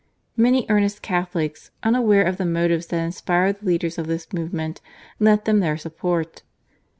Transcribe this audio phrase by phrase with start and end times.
[0.35, 4.81] Many earnest Catholics unaware of the motives that inspired the leaders of this movement
[5.19, 6.41] lent them their support.